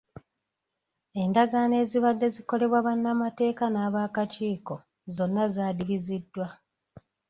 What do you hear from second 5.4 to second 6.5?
zaadibiziddwa.